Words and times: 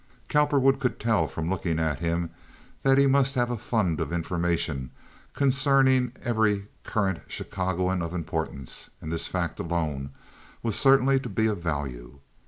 Cowperwood 0.29 0.79
could 0.79 0.99
tell 0.99 1.27
from 1.27 1.47
looking 1.47 1.77
at 1.77 1.99
him 1.99 2.31
that 2.81 2.97
he 2.97 3.05
must 3.05 3.35
have 3.35 3.51
a 3.51 3.55
fund 3.55 3.99
of 3.99 4.11
information 4.11 4.89
concerning 5.35 6.11
every 6.23 6.69
current 6.83 7.21
Chicagoan 7.29 8.01
of 8.01 8.11
importance, 8.11 8.89
and 8.99 9.11
this 9.13 9.27
fact 9.27 9.59
alone 9.59 10.09
was 10.63 10.75
certain 10.75 11.19
to 11.21 11.29
be 11.29 11.45
of 11.45 11.61
value. 11.61 12.17